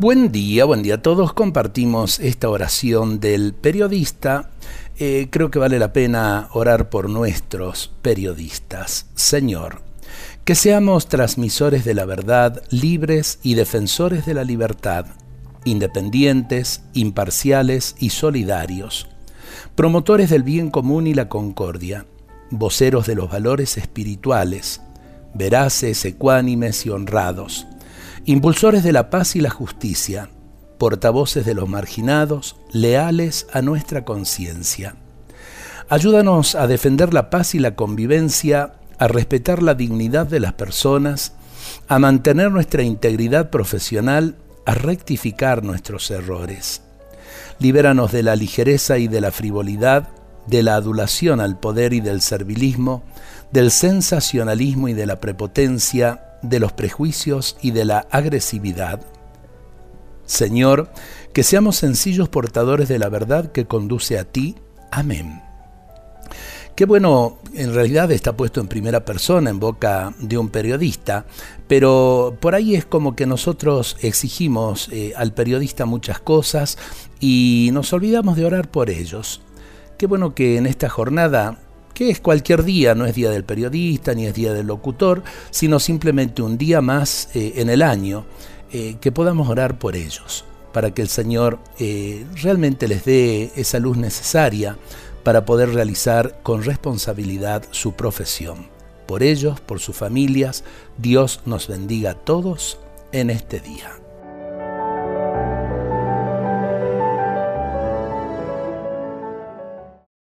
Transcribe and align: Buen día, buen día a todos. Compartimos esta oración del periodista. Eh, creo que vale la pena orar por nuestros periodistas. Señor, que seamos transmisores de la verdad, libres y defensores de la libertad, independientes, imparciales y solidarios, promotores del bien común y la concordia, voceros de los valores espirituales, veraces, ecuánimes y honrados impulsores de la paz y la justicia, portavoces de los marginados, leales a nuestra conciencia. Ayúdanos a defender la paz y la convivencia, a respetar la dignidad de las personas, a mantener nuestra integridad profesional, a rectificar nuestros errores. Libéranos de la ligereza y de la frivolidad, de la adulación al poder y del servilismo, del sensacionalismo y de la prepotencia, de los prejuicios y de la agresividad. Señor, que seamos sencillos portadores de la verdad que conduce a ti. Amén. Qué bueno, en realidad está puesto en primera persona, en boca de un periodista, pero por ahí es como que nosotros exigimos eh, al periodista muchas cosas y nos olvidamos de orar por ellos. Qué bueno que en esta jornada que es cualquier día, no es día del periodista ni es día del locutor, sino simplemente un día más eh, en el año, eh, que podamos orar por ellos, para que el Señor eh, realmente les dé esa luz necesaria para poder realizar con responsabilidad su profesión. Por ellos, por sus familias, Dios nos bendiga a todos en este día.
Buen 0.00 0.32
día, 0.32 0.64
buen 0.64 0.82
día 0.82 0.94
a 0.94 1.02
todos. 1.02 1.34
Compartimos 1.34 2.20
esta 2.20 2.48
oración 2.48 3.20
del 3.20 3.52
periodista. 3.52 4.48
Eh, 4.98 5.28
creo 5.28 5.50
que 5.50 5.58
vale 5.58 5.78
la 5.78 5.92
pena 5.92 6.48
orar 6.54 6.88
por 6.88 7.10
nuestros 7.10 7.92
periodistas. 8.00 9.10
Señor, 9.14 9.82
que 10.46 10.54
seamos 10.54 11.06
transmisores 11.10 11.84
de 11.84 11.92
la 11.92 12.06
verdad, 12.06 12.62
libres 12.70 13.40
y 13.42 13.56
defensores 13.56 14.24
de 14.24 14.32
la 14.32 14.42
libertad, 14.42 15.04
independientes, 15.66 16.80
imparciales 16.94 17.94
y 17.98 18.08
solidarios, 18.08 19.06
promotores 19.74 20.30
del 20.30 20.44
bien 20.44 20.70
común 20.70 21.08
y 21.08 21.12
la 21.12 21.28
concordia, 21.28 22.06
voceros 22.48 23.06
de 23.06 23.16
los 23.16 23.30
valores 23.30 23.76
espirituales, 23.76 24.80
veraces, 25.34 26.02
ecuánimes 26.06 26.86
y 26.86 26.88
honrados 26.88 27.66
impulsores 28.24 28.82
de 28.84 28.92
la 28.92 29.10
paz 29.10 29.36
y 29.36 29.40
la 29.40 29.50
justicia, 29.50 30.30
portavoces 30.78 31.44
de 31.44 31.54
los 31.54 31.68
marginados, 31.68 32.56
leales 32.72 33.46
a 33.52 33.62
nuestra 33.62 34.04
conciencia. 34.04 34.96
Ayúdanos 35.88 36.54
a 36.54 36.66
defender 36.66 37.12
la 37.12 37.30
paz 37.30 37.54
y 37.54 37.58
la 37.58 37.74
convivencia, 37.74 38.74
a 38.98 39.08
respetar 39.08 39.62
la 39.62 39.74
dignidad 39.74 40.26
de 40.26 40.40
las 40.40 40.52
personas, 40.52 41.32
a 41.88 41.98
mantener 41.98 42.50
nuestra 42.50 42.82
integridad 42.82 43.50
profesional, 43.50 44.36
a 44.66 44.74
rectificar 44.74 45.64
nuestros 45.64 46.10
errores. 46.10 46.82
Libéranos 47.58 48.12
de 48.12 48.22
la 48.22 48.36
ligereza 48.36 48.98
y 48.98 49.08
de 49.08 49.20
la 49.20 49.32
frivolidad, 49.32 50.08
de 50.46 50.62
la 50.62 50.76
adulación 50.76 51.40
al 51.40 51.58
poder 51.58 51.92
y 51.92 52.00
del 52.00 52.20
servilismo, 52.20 53.02
del 53.52 53.70
sensacionalismo 53.70 54.88
y 54.88 54.94
de 54.94 55.06
la 55.06 55.20
prepotencia, 55.20 56.29
de 56.42 56.60
los 56.60 56.72
prejuicios 56.72 57.56
y 57.60 57.70
de 57.72 57.84
la 57.84 58.06
agresividad. 58.10 59.00
Señor, 60.24 60.90
que 61.32 61.42
seamos 61.42 61.76
sencillos 61.76 62.28
portadores 62.28 62.88
de 62.88 62.98
la 62.98 63.08
verdad 63.08 63.50
que 63.52 63.66
conduce 63.66 64.18
a 64.18 64.24
ti. 64.24 64.56
Amén. 64.90 65.42
Qué 66.80 66.86
bueno, 66.86 67.38
en 67.52 67.74
realidad 67.74 68.10
está 68.10 68.36
puesto 68.36 68.60
en 68.60 68.68
primera 68.68 69.04
persona, 69.04 69.50
en 69.50 69.60
boca 69.60 70.14
de 70.18 70.38
un 70.38 70.48
periodista, 70.48 71.26
pero 71.68 72.38
por 72.40 72.54
ahí 72.54 72.74
es 72.74 72.86
como 72.86 73.14
que 73.14 73.26
nosotros 73.26 73.98
exigimos 74.00 74.88
eh, 74.90 75.12
al 75.14 75.34
periodista 75.34 75.84
muchas 75.84 76.20
cosas 76.20 76.78
y 77.18 77.68
nos 77.72 77.92
olvidamos 77.92 78.36
de 78.36 78.46
orar 78.46 78.70
por 78.70 78.88
ellos. 78.88 79.42
Qué 79.98 80.06
bueno 80.06 80.34
que 80.34 80.56
en 80.56 80.66
esta 80.66 80.88
jornada 80.88 81.58
que 82.00 82.08
es 82.08 82.20
cualquier 82.22 82.64
día, 82.64 82.94
no 82.94 83.04
es 83.04 83.14
día 83.14 83.28
del 83.28 83.44
periodista 83.44 84.14
ni 84.14 84.24
es 84.24 84.32
día 84.32 84.54
del 84.54 84.68
locutor, 84.68 85.22
sino 85.50 85.78
simplemente 85.78 86.40
un 86.40 86.56
día 86.56 86.80
más 86.80 87.28
eh, 87.34 87.52
en 87.56 87.68
el 87.68 87.82
año, 87.82 88.24
eh, 88.72 88.96
que 89.02 89.12
podamos 89.12 89.50
orar 89.50 89.78
por 89.78 89.96
ellos, 89.96 90.46
para 90.72 90.94
que 90.94 91.02
el 91.02 91.08
Señor 91.08 91.58
eh, 91.78 92.24
realmente 92.36 92.88
les 92.88 93.04
dé 93.04 93.52
esa 93.54 93.78
luz 93.80 93.98
necesaria 93.98 94.78
para 95.24 95.44
poder 95.44 95.74
realizar 95.74 96.40
con 96.42 96.64
responsabilidad 96.64 97.64
su 97.70 97.92
profesión. 97.92 98.68
Por 99.06 99.22
ellos, 99.22 99.60
por 99.60 99.78
sus 99.78 99.94
familias, 99.94 100.64
Dios 100.96 101.42
nos 101.44 101.68
bendiga 101.68 102.12
a 102.12 102.14
todos 102.14 102.78
en 103.12 103.28
este 103.28 103.60
día. 103.60 103.90